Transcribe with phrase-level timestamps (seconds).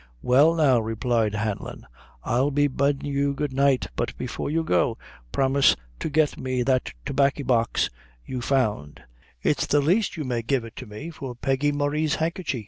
[0.23, 1.85] "Well, now," replied Hanlon,
[2.23, 4.97] "I'll be biddin' you good night; but before you go,
[5.31, 7.91] promise to get me that tobaccy box
[8.25, 9.03] you found;
[9.43, 12.59] it's the least you may give it to me for Peggy Murray's handkerchy."